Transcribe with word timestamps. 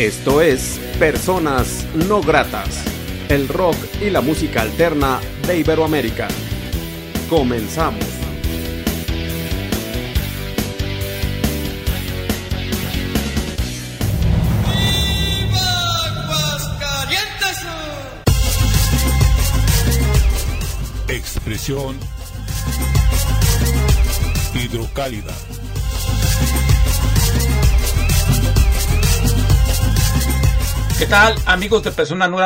Esto 0.00 0.40
es 0.40 0.80
Personas 0.98 1.84
No 2.08 2.22
Gratas, 2.22 2.82
el 3.28 3.48
rock 3.48 3.76
y 4.00 4.08
la 4.08 4.22
música 4.22 4.62
alterna 4.62 5.20
de 5.46 5.58
Iberoamérica. 5.58 6.26
Comenzamos. 7.28 8.02
Expresión 21.08 21.98
hidrocálida. 24.54 25.34
¿Qué 31.00 31.06
tal, 31.06 31.34
amigos 31.46 31.82
de 31.82 31.92
Personas 31.92 32.30
No? 32.30 32.36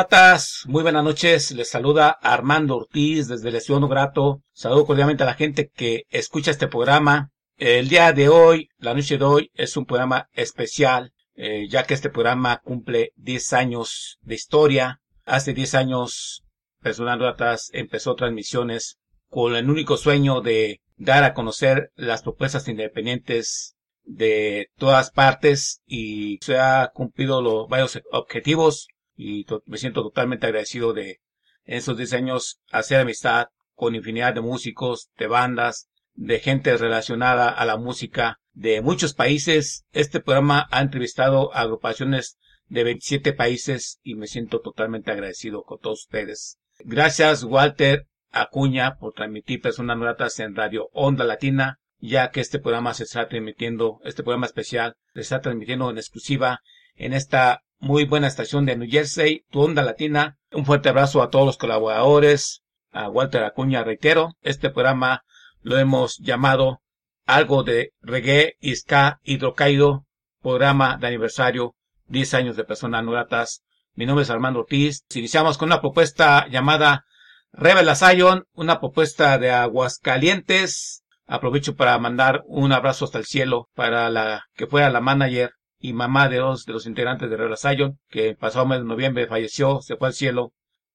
Muy 0.71 0.81
buenas 0.81 1.03
noches. 1.03 1.51
Les 1.51 1.69
saluda 1.69 2.09
Armando 2.09 2.77
Ortiz 2.77 3.27
desde 3.27 3.51
Lesión 3.51 3.81
No 3.81 3.89
Grato. 3.89 4.43
Saludo 4.53 4.85
cordialmente 4.85 5.23
a 5.23 5.25
la 5.25 5.33
gente 5.33 5.67
que 5.67 6.05
escucha 6.09 6.51
este 6.51 6.69
programa. 6.69 7.31
El 7.57 7.89
día 7.89 8.13
de 8.13 8.29
hoy, 8.29 8.69
la 8.77 8.93
noche 8.93 9.17
de 9.17 9.25
hoy, 9.25 9.51
es 9.55 9.75
un 9.75 9.85
programa 9.85 10.29
especial, 10.31 11.11
eh, 11.35 11.67
ya 11.69 11.83
que 11.83 11.95
este 11.95 12.09
programa 12.09 12.61
cumple 12.63 13.11
10 13.17 13.51
años 13.51 14.19
de 14.21 14.35
historia. 14.35 15.01
Hace 15.25 15.53
10 15.53 15.75
años, 15.75 16.45
Personas 16.81 17.19
No 17.19 17.35
empezó 17.73 18.15
transmisiones 18.15 18.99
con 19.27 19.53
el 19.57 19.69
único 19.69 19.97
sueño 19.97 20.39
de 20.39 20.79
dar 20.95 21.25
a 21.25 21.33
conocer 21.33 21.91
las 21.95 22.21
propuestas 22.21 22.69
independientes 22.69 23.74
de 24.05 24.69
todas 24.77 25.11
partes 25.11 25.81
y 25.85 26.37
se 26.41 26.57
ha 26.57 26.91
cumplido 26.93 27.41
los 27.41 27.67
varios 27.67 28.01
objetivos 28.11 28.87
y 29.15 29.45
me 29.65 29.77
siento 29.77 30.03
totalmente 30.03 30.45
agradecido 30.45 30.93
de 30.93 31.21
en 31.65 31.77
esos 31.77 31.97
10 31.97 32.13
años 32.13 32.59
hacer 32.71 32.99
amistad 32.99 33.47
con 33.73 33.95
infinidad 33.95 34.33
de 34.33 34.41
músicos, 34.41 35.09
de 35.17 35.27
bandas, 35.27 35.89
de 36.13 36.39
gente 36.39 36.77
relacionada 36.77 37.49
a 37.49 37.65
la 37.65 37.77
música 37.77 38.39
de 38.53 38.81
muchos 38.81 39.13
países. 39.13 39.85
Este 39.91 40.19
programa 40.19 40.67
ha 40.71 40.81
entrevistado 40.81 41.53
a 41.53 41.61
agrupaciones 41.61 42.37
de 42.67 42.83
27 42.83 43.33
países 43.33 43.99
y 44.03 44.15
me 44.15 44.27
siento 44.27 44.61
totalmente 44.61 45.11
agradecido 45.11 45.63
con 45.63 45.79
todos 45.79 46.03
ustedes. 46.03 46.57
Gracias 46.79 47.43
Walter 47.43 48.07
Acuña 48.31 48.97
por 48.97 49.13
transmitir 49.13 49.61
personas 49.61 49.99
gratas 49.99 50.39
en 50.39 50.55
Radio 50.55 50.89
Onda 50.93 51.23
Latina 51.23 51.79
ya 52.07 52.29
que 52.29 52.41
este 52.41 52.59
programa 52.59 52.93
se 52.93 53.03
está 53.03 53.27
transmitiendo, 53.27 53.99
este 54.03 54.23
programa 54.23 54.45
especial, 54.45 54.95
se 55.13 55.21
está 55.21 55.41
transmitiendo 55.41 55.89
en 55.89 55.97
exclusiva 55.97 56.61
en 56.95 57.13
esta 57.13 57.61
muy 57.79 58.05
buena 58.05 58.27
estación 58.27 58.65
de 58.65 58.75
New 58.75 58.89
Jersey, 58.89 59.45
tu 59.51 59.61
onda 59.61 59.83
latina. 59.83 60.37
Un 60.51 60.65
fuerte 60.65 60.89
abrazo 60.89 61.21
a 61.21 61.29
todos 61.29 61.45
los 61.45 61.57
colaboradores, 61.57 62.63
a 62.91 63.09
Walter 63.09 63.43
Acuña, 63.43 63.83
reitero, 63.83 64.33
este 64.41 64.69
programa 64.69 65.23
lo 65.61 65.77
hemos 65.77 66.17
llamado 66.19 66.81
algo 67.25 67.63
de 67.63 67.91
reggae 68.01 68.55
y 68.59 68.75
ska 68.75 69.19
hidrocaído, 69.23 70.05
programa 70.41 70.97
de 70.97 71.07
aniversario, 71.07 71.75
10 72.07 72.33
años 72.35 72.55
de 72.55 72.63
personas 72.63 73.03
no 73.03 73.11
gratas. 73.11 73.63
Mi 73.95 74.05
nombre 74.05 74.23
es 74.23 74.29
Armando 74.29 74.59
Ortiz. 74.59 75.03
Iniciamos 75.15 75.57
con 75.57 75.69
una 75.69 75.81
propuesta 75.81 76.47
llamada 76.49 77.05
Rebel 77.51 77.95
Zion, 77.95 78.45
una 78.53 78.79
propuesta 78.79 79.37
de 79.37 79.51
Aguascalientes, 79.51 81.03
Aprovecho 81.27 81.75
para 81.75 81.97
mandar 81.97 82.43
un 82.45 82.71
abrazo 82.71 83.05
hasta 83.05 83.17
el 83.17 83.25
cielo 83.25 83.69
para 83.73 84.09
la 84.09 84.45
que 84.53 84.67
fuera 84.67 84.89
la 84.89 85.01
manager 85.01 85.51
y 85.79 85.93
mamá 85.93 86.29
de 86.29 86.37
dos 86.37 86.65
de 86.65 86.73
los 86.73 86.85
integrantes 86.85 87.29
de 87.29 87.37
Revelación, 87.37 87.99
que 88.09 88.35
pasado 88.35 88.65
mes 88.65 88.79
de 88.79 88.85
noviembre 88.85 89.27
falleció, 89.27 89.81
se 89.81 89.97
fue 89.97 90.09
al 90.09 90.13
cielo. 90.13 90.53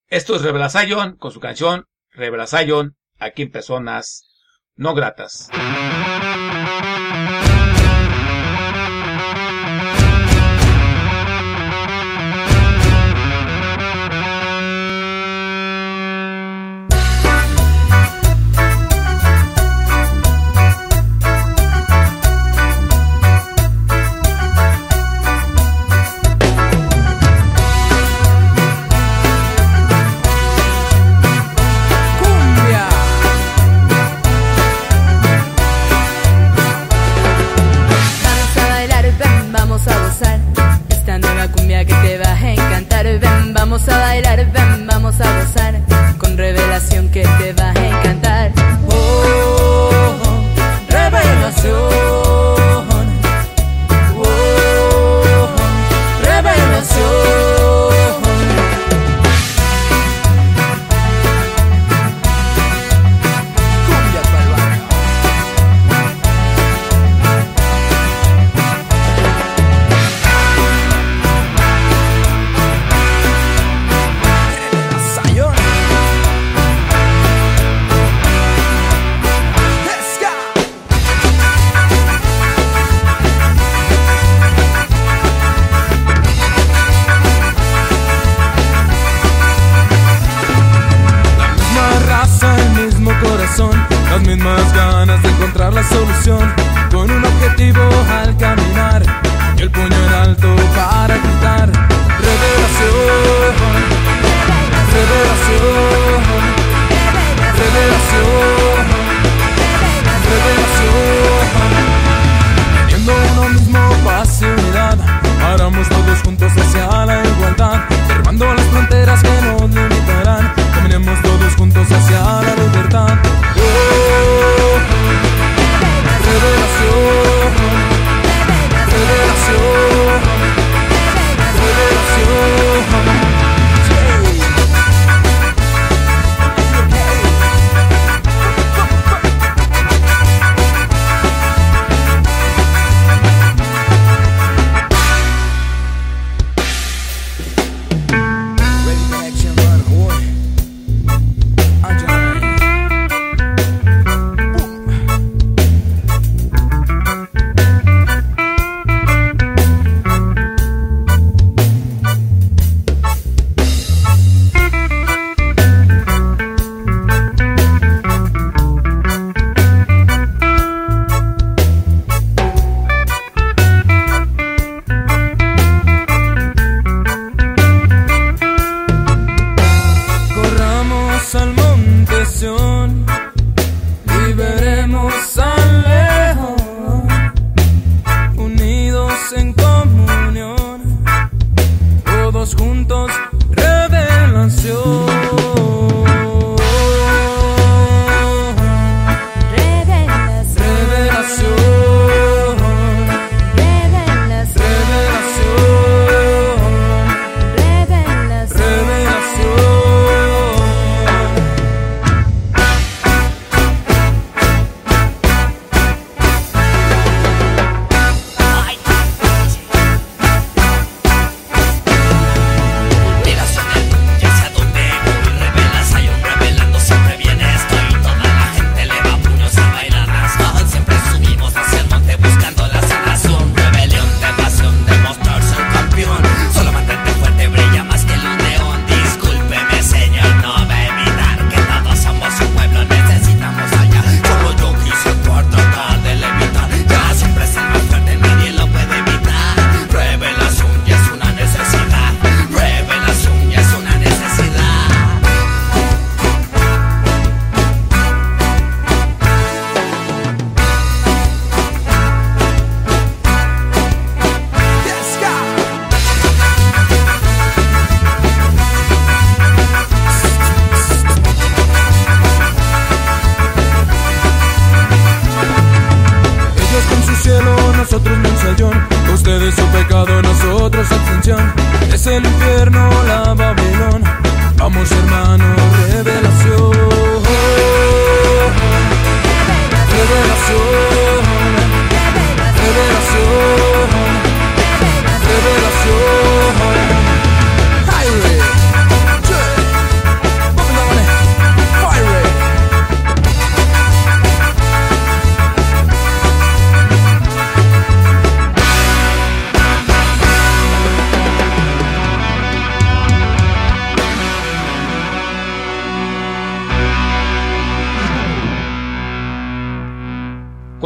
Esto 0.08 0.34
es 0.34 0.42
Revelación 0.42 1.16
con 1.16 1.32
su 1.32 1.40
canción 1.40 1.86
Revelación 2.12 2.96
aquí 3.18 3.42
en 3.42 3.52
Personas 3.52 4.24
No 4.74 4.94
Gratas. 4.94 5.50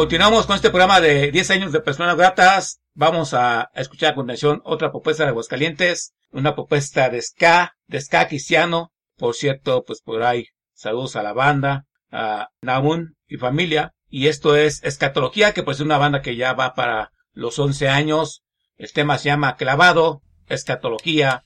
Continuamos 0.04 0.44
con 0.44 0.56
este 0.56 0.68
programa 0.68 1.00
de 1.00 1.30
10 1.30 1.50
años 1.52 1.72
de 1.72 1.80
personas 1.80 2.14
gratas. 2.14 2.82
Vamos 2.92 3.32
a 3.32 3.70
escuchar 3.74 4.12
a 4.12 4.14
continuación 4.14 4.60
otra 4.62 4.90
propuesta 4.90 5.22
de 5.22 5.30
Aguascalientes, 5.30 6.12
una 6.30 6.54
propuesta 6.54 7.08
de 7.08 7.22
ska, 7.22 7.72
de 7.86 8.02
ska 8.02 8.28
cristiano. 8.28 8.92
Por 9.16 9.34
cierto, 9.34 9.82
pues 9.82 10.02
por 10.02 10.22
ahí 10.22 10.48
saludos 10.74 11.16
a 11.16 11.22
la 11.22 11.32
banda, 11.32 11.86
a 12.12 12.50
Namun 12.60 13.16
y 13.26 13.38
familia. 13.38 13.94
Y 14.10 14.26
esto 14.26 14.56
es 14.56 14.84
Escatología, 14.84 15.54
que 15.54 15.62
pues 15.62 15.78
es 15.78 15.86
una 15.86 15.96
banda 15.96 16.20
que 16.20 16.36
ya 16.36 16.52
va 16.52 16.74
para 16.74 17.10
los 17.32 17.58
11 17.58 17.88
años. 17.88 18.42
El 18.76 18.92
tema 18.92 19.16
se 19.16 19.30
llama 19.30 19.56
Clavado, 19.56 20.20
Escatología. 20.48 21.44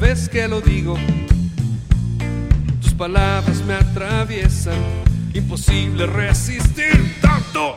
Vez 0.00 0.28
que 0.28 0.48
lo 0.48 0.60
digo. 0.60 0.96
Tus 2.80 2.94
palabras 2.94 3.62
me 3.66 3.74
atraviesan, 3.74 4.78
imposible 5.34 6.06
resistir 6.06 7.16
tanto 7.20 7.76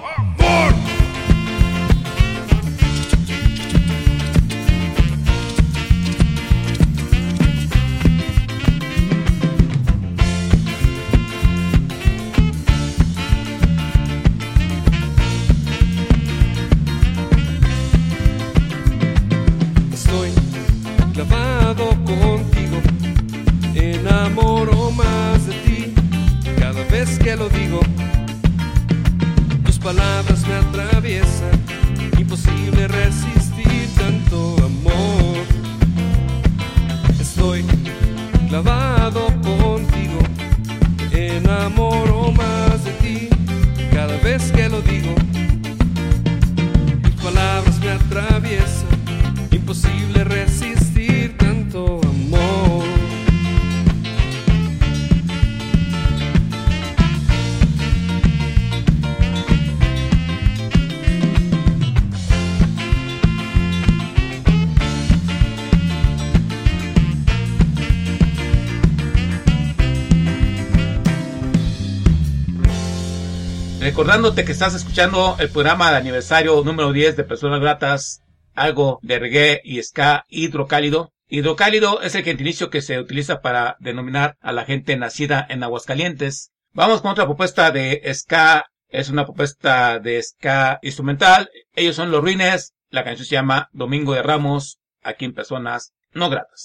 Recordándote 74.09 74.43
que 74.43 74.53
estás 74.53 74.73
escuchando 74.73 75.35
el 75.37 75.51
programa 75.51 75.91
de 75.91 75.97
aniversario 75.97 76.63
número 76.63 76.91
10 76.91 77.15
de 77.15 77.23
Personas 77.23 77.61
Gratas, 77.61 78.23
algo 78.55 78.97
de 79.03 79.19
reggae 79.19 79.61
y 79.63 79.83
ska 79.83 80.25
hidrocálido. 80.29 81.13
Hidrocálido 81.27 82.01
es 82.01 82.15
el 82.15 82.23
gentilicio 82.23 82.71
que 82.71 82.81
se 82.81 82.97
utiliza 82.97 83.41
para 83.41 83.77
denominar 83.79 84.35
a 84.41 84.51
la 84.51 84.65
gente 84.65 84.97
nacida 84.97 85.45
en 85.47 85.61
Aguascalientes. 85.61 86.49
Vamos 86.73 87.03
con 87.03 87.11
otra 87.11 87.25
propuesta 87.25 87.69
de 87.69 88.01
ska. 88.15 88.65
Es 88.87 89.11
una 89.11 89.25
propuesta 89.25 89.99
de 89.99 90.19
ska 90.23 90.79
instrumental. 90.81 91.51
Ellos 91.75 91.95
son 91.95 92.09
los 92.09 92.23
Ruines. 92.23 92.73
La 92.89 93.03
canción 93.03 93.27
se 93.27 93.35
llama 93.35 93.69
Domingo 93.73 94.15
de 94.15 94.23
Ramos, 94.23 94.79
aquí 95.03 95.25
en 95.25 95.35
Personas 95.35 95.93
No 96.13 96.31
Gratas. 96.31 96.63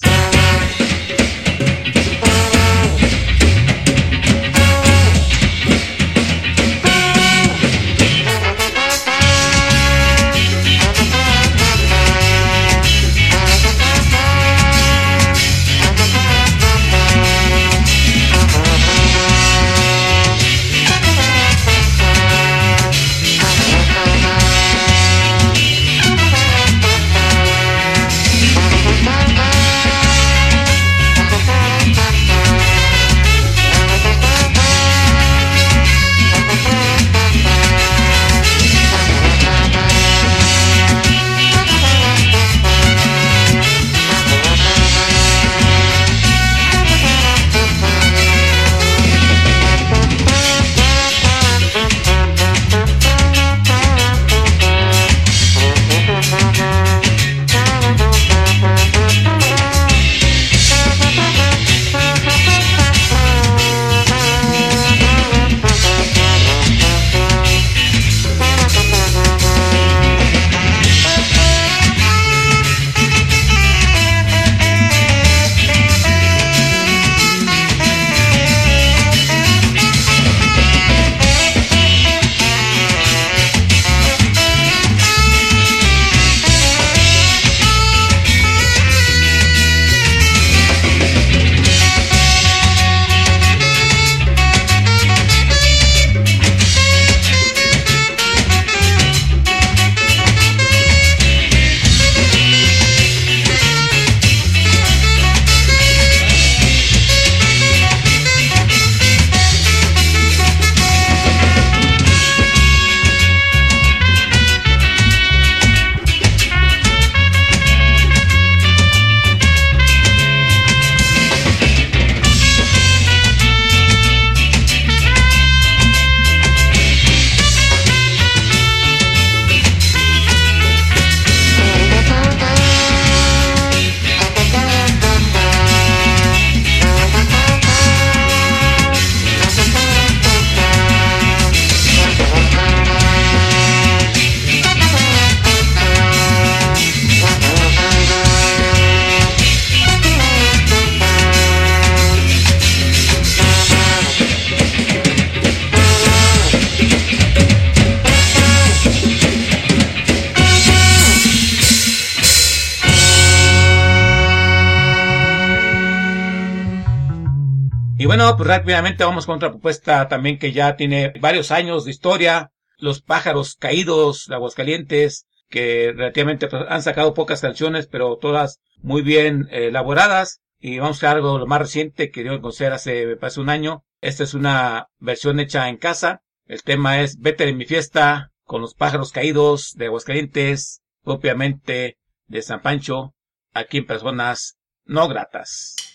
Pues 168.35 168.47
rápidamente 168.47 169.03
vamos 169.03 169.25
con 169.25 169.35
otra 169.35 169.51
propuesta 169.51 170.07
también 170.07 170.37
que 170.39 170.51
ya 170.51 170.75
tiene 170.75 171.13
varios 171.19 171.51
años 171.51 171.85
de 171.85 171.91
historia. 171.91 172.51
Los 172.77 173.01
pájaros 173.01 173.55
caídos 173.55 174.25
de 174.27 174.35
Aguascalientes, 174.35 175.27
que 175.49 175.93
relativamente 175.95 176.47
pues, 176.47 176.63
han 176.67 176.81
sacado 176.83 177.13
pocas 177.13 177.41
canciones, 177.41 177.87
pero 177.87 178.17
todas 178.17 178.59
muy 178.77 179.01
bien 179.01 179.47
eh, 179.51 179.67
elaboradas. 179.67 180.41
Y 180.59 180.79
vamos 180.79 181.03
a 181.03 181.11
algo 181.11 181.37
lo 181.37 181.45
más 181.45 181.59
reciente 181.59 182.09
que 182.09 182.23
dio 182.23 182.33
a 182.33 182.41
conocer 182.41 182.73
hace, 182.73 183.05
me 183.05 183.17
parece, 183.17 183.39
un 183.39 183.49
año. 183.49 183.83
Esta 184.01 184.23
es 184.23 184.33
una 184.33 184.87
versión 184.99 185.39
hecha 185.39 185.69
en 185.69 185.77
casa. 185.77 186.21
El 186.45 186.63
tema 186.63 187.01
es 187.01 187.19
Vete 187.19 187.45
de 187.45 187.53
mi 187.53 187.65
fiesta 187.65 188.31
con 188.43 188.61
los 188.61 188.73
pájaros 188.73 189.11
caídos 189.11 189.73
de 189.75 189.87
Aguascalientes, 189.87 190.81
propiamente 191.03 191.97
de 192.27 192.41
San 192.41 192.61
Pancho, 192.61 193.13
aquí 193.53 193.77
en 193.77 193.85
Personas 193.85 194.57
No 194.85 195.07
Gratas. 195.07 195.94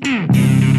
Mm. 0.00 0.77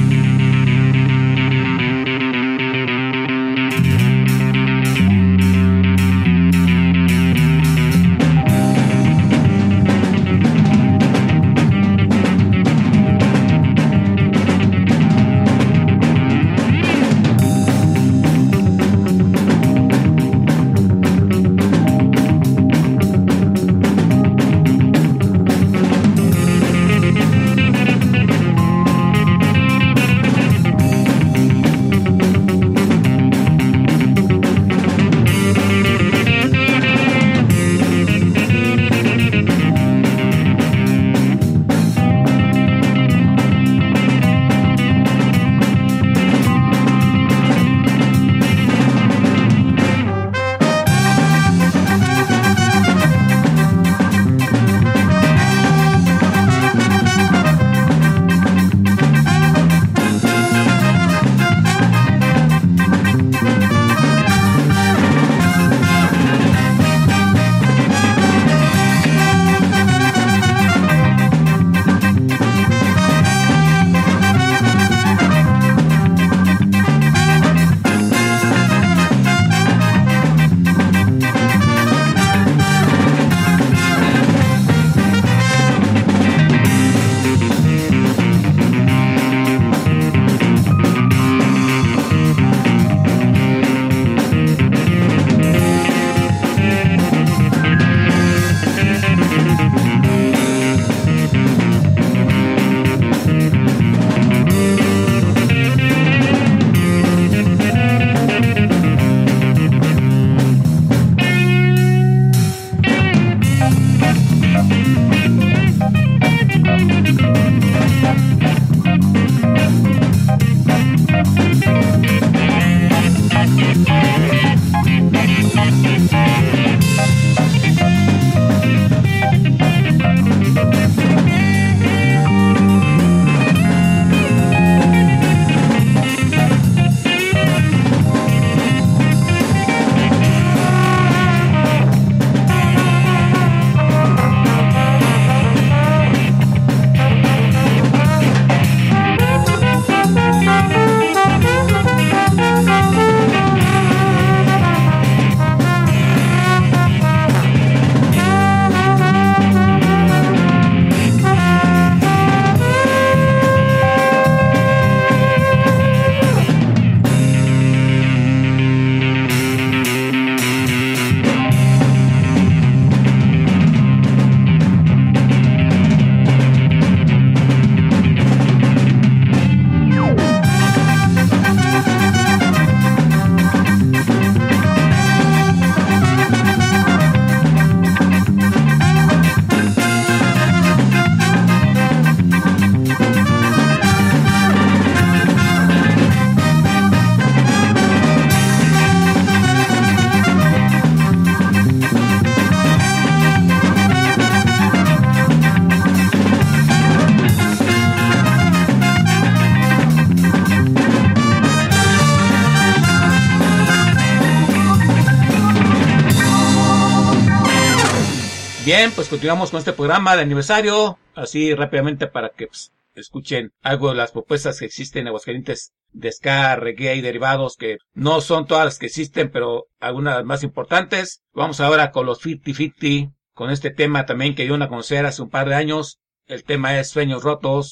Bien, 218.71 218.91
pues 218.91 219.09
continuamos 219.09 219.49
con 219.49 219.57
este 219.57 219.73
programa 219.73 220.15
de 220.15 220.21
aniversario, 220.21 220.99
así 221.15 221.55
rápidamente 221.55 222.05
para 222.05 222.29
que 222.29 222.45
pues, 222.45 222.71
escuchen 222.93 223.51
algo 223.63 223.89
de 223.89 223.95
las 223.95 224.11
propuestas 224.11 224.59
que 224.59 224.65
existen 224.65 225.01
en 225.01 225.07
Aguascalientes 225.07 225.73
de 225.91 226.11
ska, 226.11 226.55
reggae 226.55 226.95
y 226.95 227.01
derivados 227.01 227.55
que 227.57 227.77
no 227.95 228.21
son 228.21 228.45
todas 228.45 228.65
las 228.65 228.77
que 228.77 228.85
existen, 228.85 229.31
pero 229.31 229.65
algunas 229.79 230.13
de 230.13 230.19
las 230.19 230.27
más 230.27 230.43
importantes. 230.43 231.23
Vamos 231.33 231.61
ahora 231.61 231.89
con 231.89 232.05
los 232.05 232.23
50-50, 232.23 233.11
con 233.33 233.49
este 233.49 233.71
tema 233.71 234.05
también 234.05 234.35
que 234.35 234.43
dio 234.43 234.53
una 234.53 234.69
conocer 234.69 235.03
hace 235.07 235.23
un 235.23 235.31
par 235.31 235.49
de 235.49 235.55
años. 235.55 235.97
El 236.27 236.43
tema 236.43 236.79
es 236.79 236.89
Sueños 236.89 237.23
Rotos. 237.23 237.71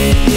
Thank 0.00 0.30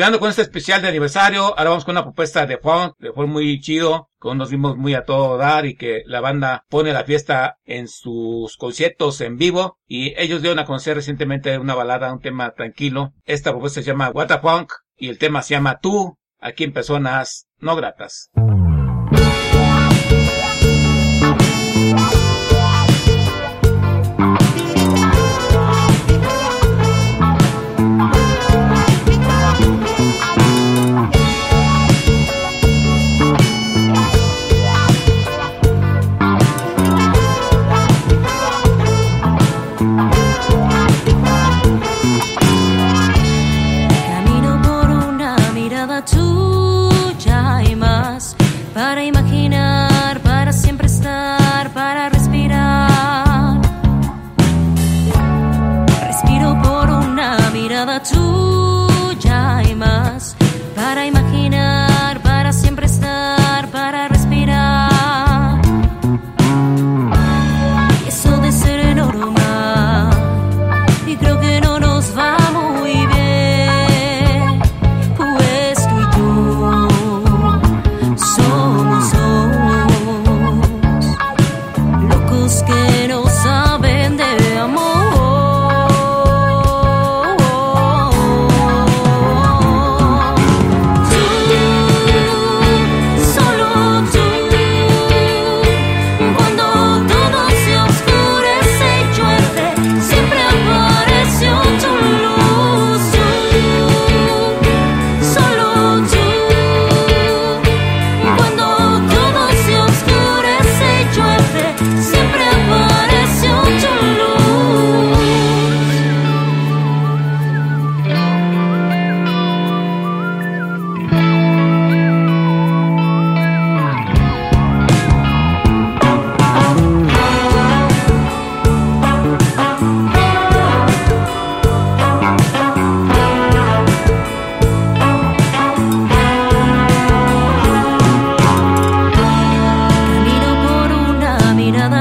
continuando 0.00 0.20
con 0.20 0.30
este 0.30 0.40
especial 0.40 0.80
de 0.80 0.88
aniversario, 0.88 1.42
ahora 1.58 1.68
vamos 1.68 1.84
con 1.84 1.92
una 1.92 2.04
propuesta 2.04 2.46
de 2.46 2.56
funk, 2.56 2.94
de 3.00 3.12
funk 3.12 3.28
muy 3.28 3.60
chido, 3.60 4.08
con 4.18 4.36
unos 4.36 4.50
ritmos 4.50 4.78
muy 4.78 4.94
a 4.94 5.04
todo 5.04 5.36
dar 5.36 5.66
y 5.66 5.76
que 5.76 6.04
la 6.06 6.22
banda 6.22 6.64
pone 6.70 6.94
la 6.94 7.04
fiesta 7.04 7.58
en 7.66 7.86
sus 7.86 8.56
conciertos 8.56 9.20
en 9.20 9.36
vivo 9.36 9.78
y 9.86 10.14
ellos 10.16 10.40
dieron 10.40 10.58
a 10.58 10.64
conocer 10.64 10.96
recientemente 10.96 11.58
una 11.58 11.74
balada, 11.74 12.14
un 12.14 12.20
tema 12.20 12.52
tranquilo. 12.52 13.12
Esta 13.26 13.50
propuesta 13.50 13.82
se 13.82 13.88
llama 13.88 14.08
What 14.08 14.32
a 14.32 14.38
Funk 14.38 14.72
y 14.96 15.10
el 15.10 15.18
tema 15.18 15.42
se 15.42 15.52
llama 15.52 15.80
Tú, 15.82 16.16
aquí 16.40 16.64
en 16.64 16.72
Personas 16.72 17.46
No 17.58 17.76
Gratas. 17.76 18.30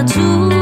住 0.09 0.58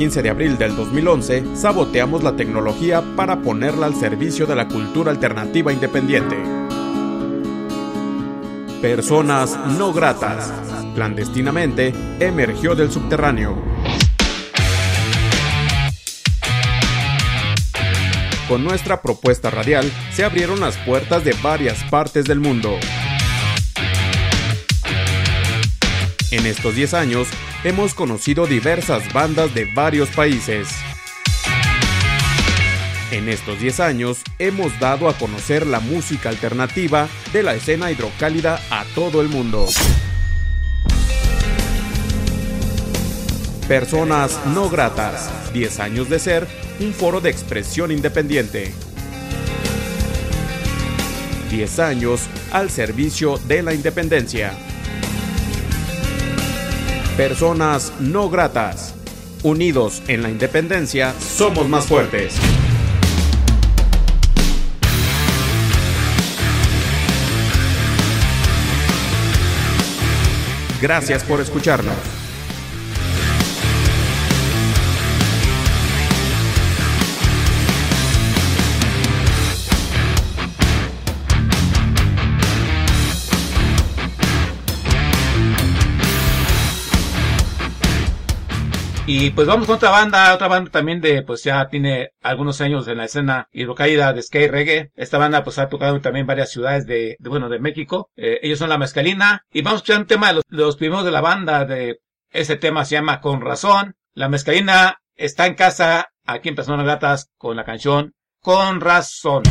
15 0.00 0.22
de 0.22 0.30
abril 0.30 0.56
del 0.56 0.74
2011, 0.76 1.56
saboteamos 1.56 2.22
la 2.22 2.34
tecnología 2.34 3.02
para 3.16 3.42
ponerla 3.42 3.84
al 3.84 3.94
servicio 3.94 4.46
de 4.46 4.56
la 4.56 4.66
cultura 4.66 5.10
alternativa 5.10 5.74
independiente. 5.74 6.38
Personas 8.80 9.58
no 9.76 9.92
gratas. 9.92 10.54
Clandestinamente 10.94 11.92
emergió 12.18 12.74
del 12.74 12.90
subterráneo. 12.90 13.62
Con 18.48 18.64
nuestra 18.64 19.02
propuesta 19.02 19.50
radial 19.50 19.84
se 20.14 20.24
abrieron 20.24 20.60
las 20.60 20.78
puertas 20.78 21.24
de 21.24 21.36
varias 21.42 21.84
partes 21.90 22.24
del 22.24 22.40
mundo. 22.40 22.78
En 26.30 26.46
estos 26.46 26.74
10 26.74 26.94
años 26.94 27.28
hemos 27.64 27.94
conocido 27.94 28.46
diversas 28.46 29.12
bandas 29.12 29.54
de 29.54 29.66
varios 29.74 30.08
países. 30.10 30.68
En 33.10 33.28
estos 33.28 33.60
10 33.60 33.80
años 33.80 34.22
hemos 34.38 34.78
dado 34.78 35.08
a 35.08 35.14
conocer 35.14 35.66
la 35.66 35.80
música 35.80 36.28
alternativa 36.28 37.08
de 37.32 37.42
la 37.42 37.54
escena 37.54 37.90
hidrocálida 37.90 38.60
a 38.70 38.84
todo 38.94 39.20
el 39.20 39.28
mundo. 39.28 39.66
Personas 43.68 44.40
no 44.46 44.68
gratas, 44.68 45.52
10 45.52 45.80
años 45.80 46.08
de 46.08 46.18
ser 46.18 46.46
un 46.80 46.92
foro 46.92 47.20
de 47.20 47.30
expresión 47.30 47.92
independiente. 47.92 48.72
10 51.50 51.78
años 51.80 52.22
al 52.52 52.70
servicio 52.70 53.38
de 53.38 53.62
la 53.62 53.74
independencia. 53.74 54.69
Personas 57.16 57.92
no 58.00 58.30
gratas. 58.30 58.94
Unidos 59.42 60.02
en 60.08 60.22
la 60.22 60.30
independencia, 60.30 61.14
somos 61.18 61.68
más 61.68 61.86
fuertes. 61.86 62.34
Gracias 70.80 71.22
por 71.24 71.40
escucharnos. 71.40 72.19
Y 89.12 89.30
pues 89.30 89.48
vamos 89.48 89.66
con 89.66 89.74
otra 89.74 89.90
banda, 89.90 90.32
otra 90.32 90.46
banda 90.46 90.70
también 90.70 91.00
de, 91.00 91.22
pues 91.22 91.42
ya 91.42 91.68
tiene 91.68 92.12
algunos 92.22 92.60
años 92.60 92.86
en 92.86 92.98
la 92.98 93.06
escena 93.06 93.48
hidrocaída 93.50 94.12
de 94.12 94.22
skate 94.22 94.52
reggae. 94.52 94.92
Esta 94.94 95.18
banda 95.18 95.42
pues 95.42 95.58
ha 95.58 95.68
tocado 95.68 96.00
también 96.00 96.28
varias 96.28 96.52
ciudades 96.52 96.86
de, 96.86 97.16
bueno, 97.18 97.48
de 97.48 97.58
México. 97.58 98.08
Eh, 98.14 98.38
ellos 98.40 98.60
son 98.60 98.68
La 98.68 98.78
Mezcalina. 98.78 99.44
Y 99.52 99.62
vamos 99.62 99.78
a 99.78 99.82
escuchar 99.82 100.00
un 100.02 100.06
tema 100.06 100.28
de 100.28 100.34
los, 100.34 100.44
de 100.48 100.58
los 100.58 100.76
primeros 100.76 101.04
de 101.04 101.10
la 101.10 101.20
banda 101.20 101.64
de, 101.64 101.98
ese 102.30 102.54
tema 102.54 102.84
se 102.84 102.94
llama 102.94 103.20
Con 103.20 103.40
Razón. 103.40 103.96
La 104.14 104.28
Mezcalina 104.28 105.00
está 105.16 105.48
en 105.48 105.56
casa, 105.56 106.12
aquí 106.24 106.48
en 106.48 106.54
Personas 106.54 106.86
Gatas, 106.86 107.32
con 107.36 107.56
la 107.56 107.64
canción 107.64 108.14
Con 108.40 108.80
Razón. 108.80 109.42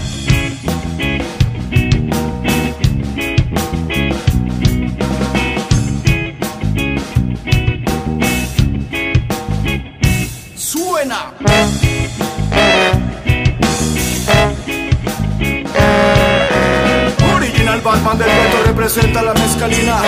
Original 18.00 18.04
Batman 18.04 18.18
del 18.18 18.28
reto 18.28 18.64
representa 18.66 19.22
la 19.22 19.34
mezcalina. 19.34 20.02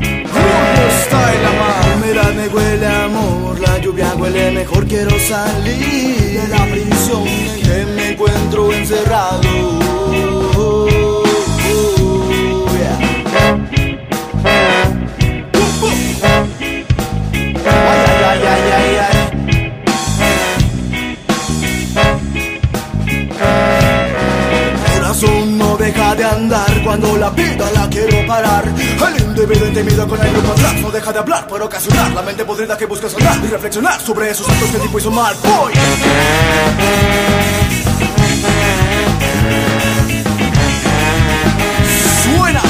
¿Cómo 0.00 0.88
está 0.88 1.32
el? 1.32 2.06
Mira, 2.06 2.22
me 2.34 2.48
huele 2.48 2.86
amor, 2.86 3.58
la 3.60 3.78
lluvia 3.78 4.14
huele 4.14 4.50
mejor, 4.52 4.86
quiero 4.86 5.18
salir 5.18 6.40
de 6.40 6.48
la 6.48 6.64
prisión 6.66 7.26
en 7.26 7.62
que 7.62 7.86
me 7.94 8.10
encuentro 8.12 8.72
encerrado. 8.72 9.86
De 26.16 26.24
andar 26.24 26.65
cuando 26.86 27.16
la 27.16 27.30
vida 27.30 27.68
la 27.74 27.88
quiero 27.88 28.24
parar. 28.28 28.64
El 28.64 29.22
individuo 29.24 29.66
intimido 29.66 30.06
con 30.06 30.24
el 30.24 30.32
grupo 30.32 30.52
atrás 30.52 30.74
no 30.80 30.90
deja 30.92 31.12
de 31.12 31.18
hablar 31.18 31.46
por 31.48 31.60
ocasionar 31.60 32.12
la 32.12 32.22
mente 32.22 32.44
podrida 32.44 32.78
que 32.78 32.86
busca 32.86 33.08
sonar 33.08 33.38
y 33.44 33.48
reflexionar 33.48 34.00
sobre 34.00 34.30
esos 34.30 34.48
actos 34.48 34.70
que 34.70 34.78
tipo 34.78 34.98
hizo 34.98 35.10
mal. 35.10 35.34
Voy. 35.42 35.72
Suena. 42.22 42.62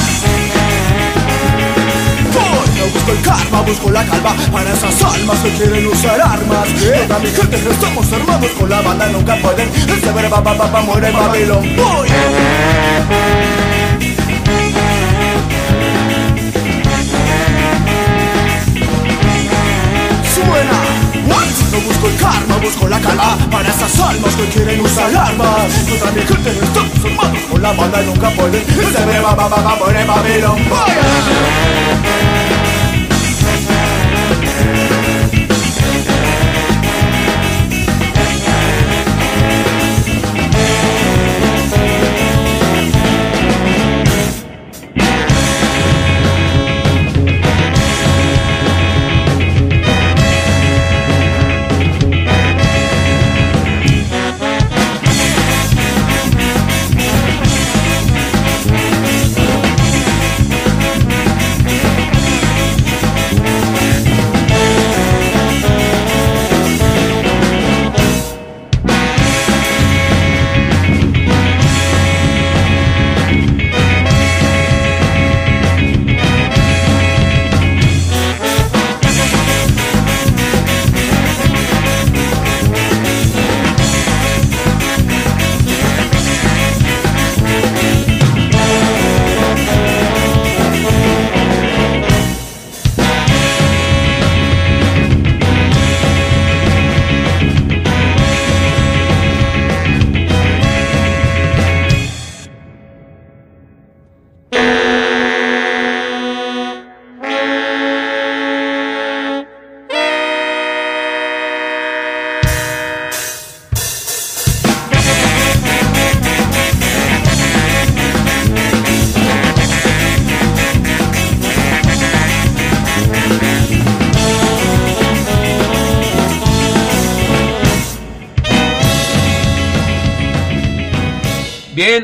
Voy. 2.33 2.67
No 2.79 2.85
busco 2.91 3.11
el 3.11 3.21
karma, 3.21 3.61
busco 3.61 3.91
la 3.91 4.03
calma 4.03 4.35
para 4.51 4.73
esas 4.73 5.03
almas 5.03 5.37
que 5.41 5.49
quieren 5.51 5.85
usar 5.85 6.19
armas. 6.19 6.67
Toda 7.07 7.19
mi 7.19 7.29
gente 7.29 7.55
estamos 7.55 8.11
armados 8.11 8.49
con 8.59 8.67
la 8.67 8.81
banda 8.81 9.07
nunca 9.09 9.35
pueden. 9.35 9.69
Verba 10.15 10.43
pa 10.43 10.57
pa 10.57 10.71
pa 10.71 10.81
muere 10.81 11.11
Babilón. 11.11 11.75
Voy. 11.75 13.66
Karma, 22.17 22.57
busco 22.57 22.87
la 22.87 22.99
calma 22.99 23.37
para 23.51 23.69
esas 23.69 23.99
almas 23.99 24.35
que 24.35 24.45
quieren 24.49 24.81
usar 24.81 25.15
armas. 25.15 25.67
Toda 25.87 26.11
mi 26.11 26.21
gente 26.21 26.49
estamos 26.49 27.05
armados 27.05 27.39
con 27.49 27.61
la 27.61 27.71
banda 27.73 28.01
nunca 28.01 28.29
pueden. 28.31 28.61
Este 28.61 29.05
verba 29.05 29.35
pa 29.35 29.49
pa 29.49 29.63
pa 29.63 29.75
muere 29.75 30.01
en 30.01 30.07
Babilón. 30.07 30.57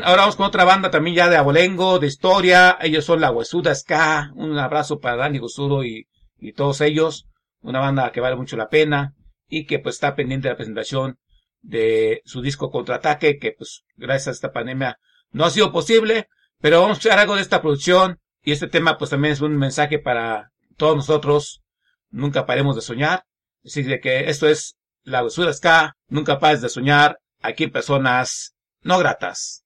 Ahora 0.02 0.22
vamos 0.22 0.36
con 0.36 0.46
otra 0.46 0.64
banda 0.64 0.90
también 0.90 1.16
ya 1.16 1.28
de 1.28 1.36
abolengo, 1.36 1.98
de 1.98 2.06
historia. 2.06 2.78
Ellos 2.80 3.04
son 3.04 3.20
la 3.20 3.30
Huesuda 3.30 3.74
Ska. 3.74 4.32
Un 4.34 4.58
abrazo 4.58 4.98
para 4.98 5.16
Dani 5.16 5.38
Gusuro 5.38 5.84
y, 5.84 6.08
y 6.38 6.52
todos 6.52 6.80
ellos. 6.80 7.26
Una 7.60 7.80
banda 7.80 8.10
que 8.12 8.20
vale 8.20 8.36
mucho 8.36 8.56
la 8.56 8.68
pena 8.68 9.14
y 9.48 9.66
que 9.66 9.78
pues 9.78 9.96
está 9.96 10.14
pendiente 10.14 10.48
de 10.48 10.54
la 10.54 10.56
presentación 10.56 11.18
de 11.62 12.22
su 12.24 12.42
disco 12.42 12.70
Contraataque, 12.70 13.38
que 13.38 13.52
pues 13.52 13.84
gracias 13.96 14.28
a 14.28 14.30
esta 14.32 14.52
pandemia 14.52 14.98
no 15.30 15.44
ha 15.44 15.50
sido 15.50 15.72
posible, 15.72 16.28
pero 16.60 16.80
vamos 16.80 16.96
a 16.96 16.98
escuchar 16.98 17.18
algo 17.18 17.36
de 17.36 17.42
esta 17.42 17.62
producción 17.62 18.20
y 18.42 18.52
este 18.52 18.68
tema 18.68 18.98
pues 18.98 19.10
también 19.10 19.32
es 19.32 19.40
un 19.40 19.56
mensaje 19.56 19.98
para 19.98 20.50
todos 20.76 20.96
nosotros. 20.96 21.62
Nunca 22.10 22.46
paremos 22.46 22.76
de 22.76 22.82
soñar. 22.82 23.24
Así 23.64 23.82
de 23.82 24.00
que 24.00 24.28
esto 24.28 24.46
es 24.46 24.76
la 25.02 25.24
Huesuda 25.24 25.52
Ska. 25.52 25.96
Nunca 26.08 26.38
pares 26.38 26.60
de 26.60 26.68
soñar. 26.68 27.18
Aquí 27.40 27.66
personas 27.66 28.54
no 28.82 28.98
gratas. 28.98 29.63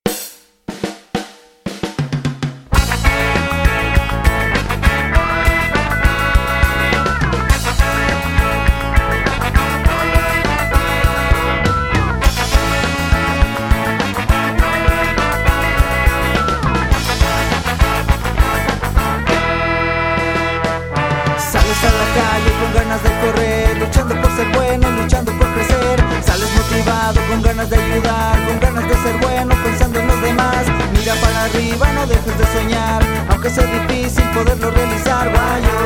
Con 27.39 27.45
ganas 27.45 27.71
de 27.71 27.77
ayudar, 27.77 28.47
con 28.49 28.59
ganas 28.59 28.89
de 28.89 28.95
ser 28.97 29.17
bueno, 29.21 29.55
pensando 29.63 30.01
en 30.01 30.09
los 30.09 30.21
demás. 30.23 30.67
Mira 30.93 31.15
para 31.21 31.45
arriba, 31.45 31.93
no 31.93 32.07
dejes 32.07 32.37
de 32.37 32.47
soñar, 32.47 33.01
aunque 33.29 33.49
sea 33.51 33.65
difícil 33.65 34.25
poderlo 34.31 34.71
realizar. 34.73 35.31
Guayo, 35.31 35.79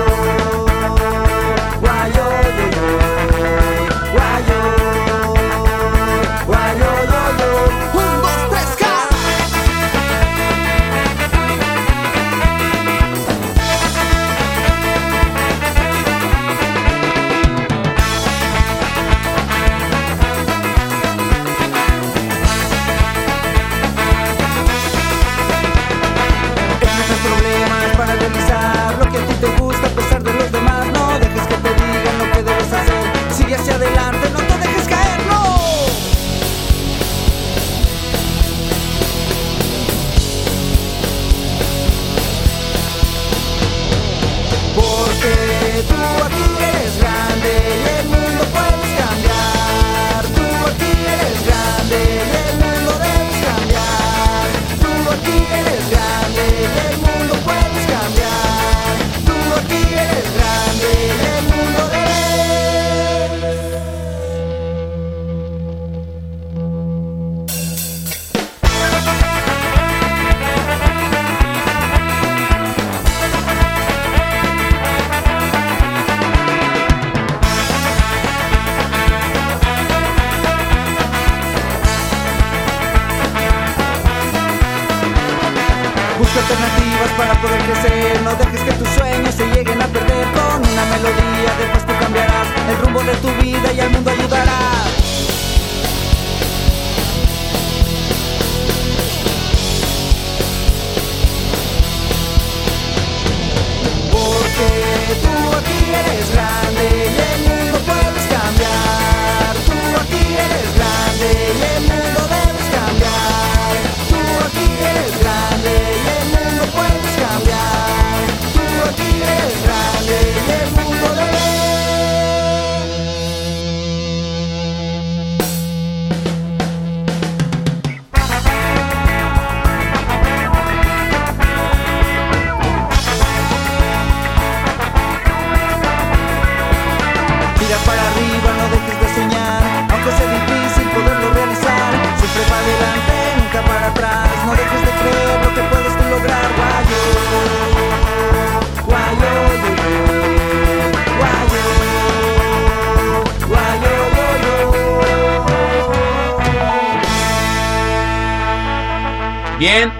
guayo, 1.80 2.24
yo, 2.56 2.66
yo. 2.74 2.84
Guayo, 4.12 4.14
guayo, 4.14 4.51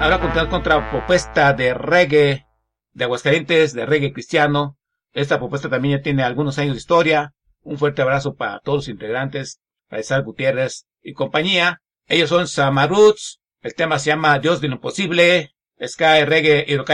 ahora 0.03 0.19
continuamos 0.19 0.51
contra 0.51 0.91
propuesta 0.91 1.53
de 1.53 1.75
reggae 1.75 2.47
de 2.93 3.05
Aguascalientes, 3.05 3.73
de 3.73 3.87
reggae 3.87 4.13
cristiano. 4.13 4.77
Esta 5.13 5.39
propuesta 5.39 5.71
también 5.71 5.99
ya 5.99 6.03
tiene 6.03 6.25
algunos 6.25 6.59
años 6.59 6.75
de 6.75 6.79
historia. 6.79 7.35
Un 7.63 7.79
fuerte 7.79 8.03
abrazo 8.03 8.35
para 8.35 8.59
todos 8.59 8.79
los 8.79 8.89
integrantes, 8.89 9.61
para 9.89 10.01
Isaac 10.01 10.25
Gutiérrez 10.25 10.87
y 11.03 11.13
compañía. 11.13 11.83
Ellos 12.09 12.31
son 12.31 12.49
Samaruts. 12.49 13.41
El 13.61 13.75
tema 13.75 14.01
se 14.01 14.11
llama 14.11 14.41
Dios 14.41 14.61
de 14.61 14.69
lo 14.69 14.75
imposible. 14.75 15.55
Sky, 15.81 16.25
reggae 16.25 16.65
y 16.67 16.73
es 16.73 16.79
lo 16.79 16.85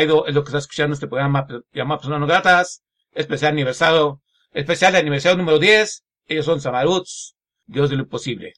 que 0.45 0.49
está 0.49 0.59
escuchando 0.59 0.93
este 0.93 1.09
programa 1.09 1.47
llamado 1.73 2.01
Personas 2.01 2.21
No 2.21 2.27
Gratas. 2.27 2.83
Especial 3.15 3.53
aniversario, 3.53 4.21
especial 4.53 4.93
de 4.93 4.99
aniversario 4.99 5.39
número 5.39 5.59
10. 5.59 6.05
Ellos 6.27 6.45
son 6.45 6.61
Samaruts. 6.61 7.37
Dios 7.65 7.89
de 7.89 7.97
lo 7.97 8.03
imposible. 8.03 8.53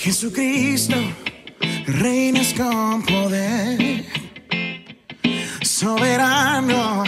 Jesucristo, 0.00 0.96
reinas 1.86 2.52
con 2.54 3.02
poder, 3.02 4.04
soberano, 5.62 7.04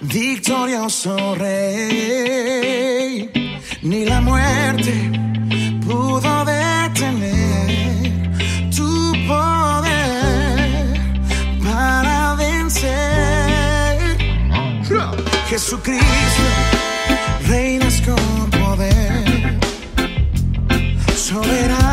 victorioso 0.00 1.34
rey, 1.34 3.30
ni 3.82 4.04
la 4.04 4.20
muerte 4.20 5.10
pudo 5.86 6.44
detener 6.44 8.06
tu 8.74 9.12
poder 9.26 11.00
para 11.62 12.34
vencer. 12.34 13.98
Jesucristo, 15.48 16.42
reinas 17.46 18.02
con 18.02 18.50
poder. 18.50 19.58
Soberano, 21.14 21.85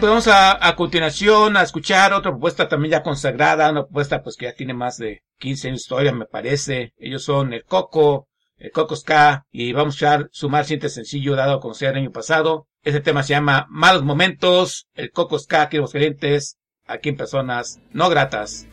pues 0.00 0.08
vamos 0.08 0.28
a, 0.28 0.66
a 0.66 0.76
continuación 0.76 1.58
a 1.58 1.62
escuchar 1.62 2.14
otra 2.14 2.30
propuesta 2.30 2.66
también 2.68 2.92
ya 2.92 3.02
consagrada, 3.02 3.70
una 3.70 3.82
propuesta 3.82 4.22
pues 4.22 4.34
que 4.34 4.46
ya 4.46 4.54
tiene 4.54 4.72
más 4.72 4.96
de 4.96 5.22
15 5.38 5.68
años 5.68 5.80
de 5.80 5.82
historia, 5.82 6.12
me 6.12 6.24
parece. 6.24 6.94
Ellos 6.96 7.22
son 7.22 7.52
el 7.52 7.64
Coco, 7.64 8.26
el 8.56 8.70
Coco 8.70 8.96
Ska, 8.96 9.44
y 9.50 9.74
vamos 9.74 10.02
a 10.02 10.26
sumar 10.32 10.64
siguiente 10.64 10.88
sencillo 10.88 11.36
dado 11.36 11.54
a 11.54 11.60
conocer 11.60 11.90
el 11.90 11.98
año 11.98 12.12
pasado. 12.12 12.66
Este 12.82 13.00
tema 13.00 13.22
se 13.22 13.34
llama 13.34 13.66
Malos 13.68 14.02
Momentos, 14.02 14.88
el 14.94 15.10
Coco 15.10 15.38
Ska, 15.38 15.62
aquí 15.62 15.76
en 15.76 15.84
aquí 16.86 17.08
en 17.10 17.16
Personas 17.18 17.78
No 17.90 18.08
Gratas. 18.08 18.66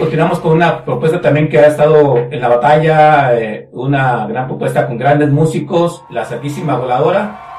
continuamos 0.00 0.40
con 0.40 0.52
una 0.52 0.82
propuesta 0.82 1.20
también 1.20 1.48
que 1.50 1.58
ha 1.58 1.66
estado 1.66 2.16
en 2.16 2.40
la 2.40 2.48
batalla, 2.48 3.38
eh, 3.38 3.68
una 3.72 4.26
gran 4.26 4.48
propuesta 4.48 4.86
con 4.86 4.96
grandes 4.96 5.28
músicos, 5.30 6.02
la 6.08 6.24
Santísima 6.24 6.76
Voladora, 6.76 7.49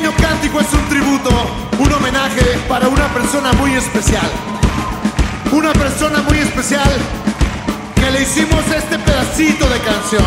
México 0.00 0.60
es 0.60 0.72
un 0.72 0.88
tributo, 0.88 1.30
un 1.80 1.92
homenaje 1.92 2.44
para 2.68 2.86
una 2.86 3.08
persona 3.08 3.52
muy 3.54 3.74
especial. 3.74 4.30
Una 5.50 5.72
persona 5.72 6.22
muy 6.22 6.38
especial 6.38 6.88
que 7.96 8.10
le 8.12 8.22
hicimos 8.22 8.64
este 8.76 8.98
pedacito 9.00 9.68
de 9.68 9.80
canción. 9.80 10.24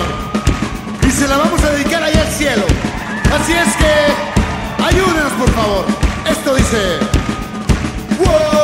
Y 1.07 1.11
se 1.11 1.27
la 1.29 1.37
vamos 1.37 1.63
a 1.63 1.69
dedicar 1.69 2.03
ahí 2.03 2.13
al 2.13 2.27
cielo. 2.27 2.65
Así 3.33 3.53
es 3.53 3.73
que 3.77 4.83
ayúdenos 4.83 5.31
por 5.33 5.49
favor. 5.51 5.85
Esto 6.29 6.55
dice... 6.55 6.99
Wow, 8.19 8.60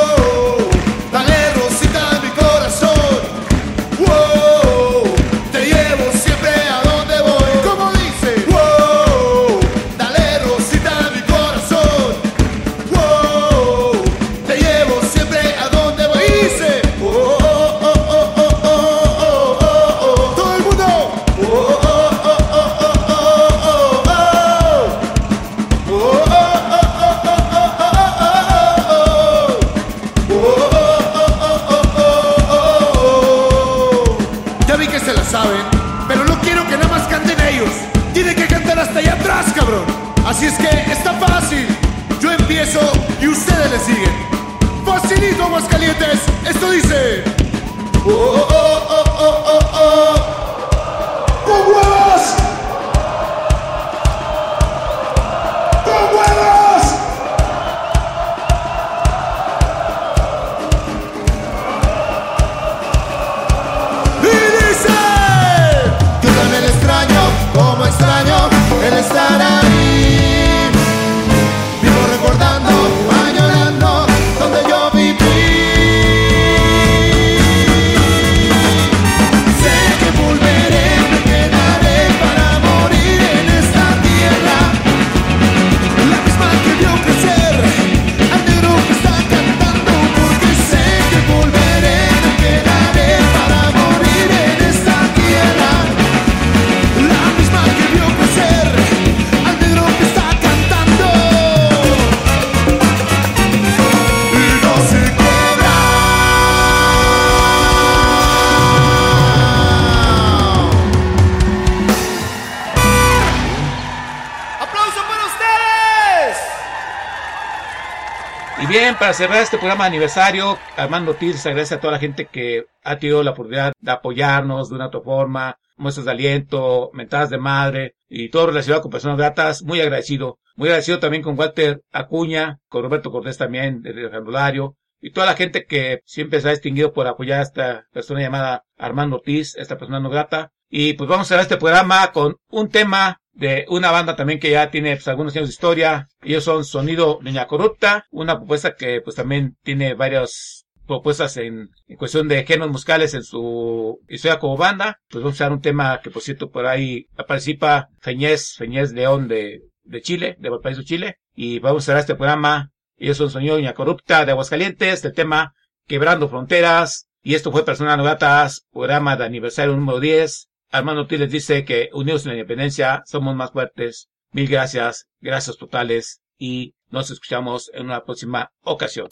para 118.99 119.13
cerrar 119.13 119.41
este 119.41 119.57
programa 119.57 119.83
de 119.83 119.89
aniversario, 119.89 120.57
Armando 120.75 121.11
Ortiz 121.11 121.45
agradece 121.45 121.75
a 121.75 121.79
toda 121.79 121.93
la 121.93 121.99
gente 121.99 122.25
que 122.25 122.65
ha 122.83 122.97
tenido 122.97 123.23
la 123.23 123.31
oportunidad 123.31 123.73
de 123.79 123.91
apoyarnos 123.91 124.69
de 124.69 124.75
una 124.75 124.85
u 124.85 124.87
otra 124.87 125.01
forma, 125.01 125.59
muestras 125.75 126.05
de 126.05 126.11
aliento, 126.11 126.89
mentadas 126.93 127.29
de 127.29 127.37
madre 127.37 127.95
y 128.09 128.29
todo 128.29 128.47
relacionado 128.47 128.81
con 128.81 128.91
personas 128.91 129.17
gratas. 129.17 129.63
Muy 129.63 129.81
agradecido. 129.81 130.39
Muy 130.55 130.69
agradecido 130.69 130.99
también 130.99 131.21
con 131.21 131.37
Walter 131.37 131.81
Acuña, 131.91 132.59
con 132.69 132.83
Roberto 132.83 133.11
Cortés 133.11 133.37
también, 133.37 133.81
del 133.81 134.09
Randolario, 134.11 134.75
y 134.99 135.11
toda 135.11 135.27
la 135.27 135.35
gente 135.35 135.65
que 135.65 136.01
siempre 136.05 136.41
se 136.41 136.47
ha 136.47 136.51
distinguido 136.51 136.93
por 136.93 137.05
apoyar 137.07 137.39
a 137.39 137.43
esta 137.43 137.85
persona 137.91 138.21
llamada 138.21 138.63
Armando 138.77 139.17
Ortiz, 139.17 139.55
esta 139.57 139.77
persona 139.77 139.99
no 139.99 140.09
grata. 140.09 140.51
Y 140.69 140.93
pues 140.93 141.09
vamos 141.09 141.27
a 141.27 141.29
cerrar 141.29 141.43
este 141.43 141.57
programa 141.57 142.11
con 142.11 142.37
un 142.49 142.69
tema 142.69 143.21
de 143.37 143.65
una 143.69 143.91
banda 143.91 144.15
también 144.15 144.39
que 144.39 144.51
ya 144.51 144.71
tiene 144.71 144.95
pues, 144.95 145.07
algunos 145.07 145.35
años 145.35 145.49
de 145.49 145.53
historia. 145.53 146.07
Ellos 146.23 146.43
son 146.43 146.65
Sonido 146.65 147.19
Niña 147.21 147.47
Corrupta, 147.47 148.05
una 148.11 148.37
propuesta 148.37 148.75
que 148.75 149.01
pues 149.01 149.15
también 149.15 149.55
tiene 149.63 149.93
varias 149.93 150.65
propuestas 150.87 151.37
en, 151.37 151.69
en 151.87 151.97
cuestión 151.97 152.27
de 152.27 152.45
géneros 152.45 152.71
musicales 152.71 153.13
en 153.13 153.23
su 153.23 153.99
historia 154.07 154.39
como 154.39 154.57
banda. 154.57 154.99
Pues 155.09 155.23
vamos 155.23 155.35
a 155.35 155.43
usar 155.43 155.51
un 155.51 155.61
tema 155.61 156.01
que 156.01 156.09
por 156.09 156.23
cierto 156.23 156.49
por 156.49 156.65
ahí 156.65 157.05
participa 157.27 157.89
Feñez, 157.99 158.55
Feñez 158.57 158.91
León 158.91 159.27
de, 159.27 159.61
de 159.83 160.01
Chile, 160.01 160.35
de 160.39 160.49
Valparaíso, 160.49 160.83
Chile. 160.83 161.17
Y 161.35 161.59
vamos 161.59 161.83
a 161.83 161.85
cerrar 161.85 162.01
este 162.01 162.15
programa. 162.15 162.71
Ellos 162.97 163.17
son 163.17 163.29
Sonido 163.29 163.57
Niña 163.57 163.75
Corrupta 163.75 164.25
de 164.25 164.31
Aguascalientes, 164.31 165.05
el 165.05 165.13
tema 165.13 165.53
Quebrando 165.85 166.27
Fronteras. 166.27 167.07
Y 167.21 167.35
esto 167.35 167.51
fue 167.51 167.65
Personas 167.65 167.97
No 167.97 168.03
Gratas, 168.03 168.65
programa 168.71 169.15
de 169.15 169.25
aniversario 169.25 169.75
número 169.75 169.99
10. 169.99 170.47
Armando 170.69 171.01
Ortiz 171.03 171.19
les 171.19 171.31
dice 171.31 171.63
que 171.63 171.89
unidos 171.93 172.25
en 172.25 172.29
la 172.29 172.35
independencia 172.35 173.03
somos 173.05 173.35
más 173.35 173.51
fuertes. 173.51 174.09
Mil 174.31 174.47
gracias, 174.47 175.07
gracias 175.21 175.57
totales 175.57 176.21
y 176.37 176.75
nos 176.89 177.09
escuchamos 177.09 177.71
en 177.73 177.85
una 177.85 178.03
próxima 178.03 178.51
ocasión. 178.63 179.07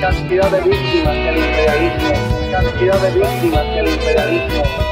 Cantidad 0.00 0.50
de 0.50 0.60
víctimas 0.62 1.14
que 1.14 1.28
el 1.28 1.36
imperialismo, 1.36 2.14
cantidad 2.50 3.00
de 3.02 3.10
víctimas 3.20 3.64
que 3.66 3.78
el 3.80 3.88
imperialismo, 3.88 4.89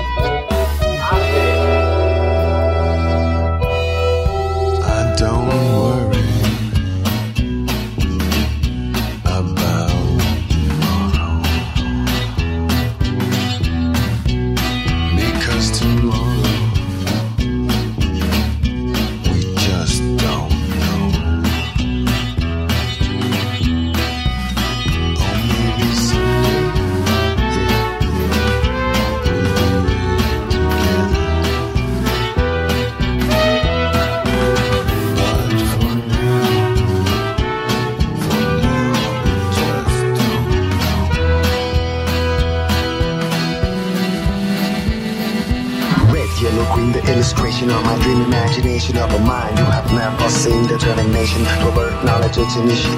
cerveja. 52.48 52.97